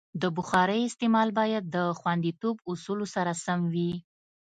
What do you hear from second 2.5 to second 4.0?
اصولو سره سم وي.